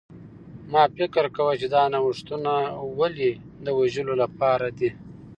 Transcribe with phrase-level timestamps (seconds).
[0.71, 2.53] ما فکر کاوه چې دا نوښتونه
[2.99, 3.31] ولې
[3.65, 4.89] د وژلو لپاره دي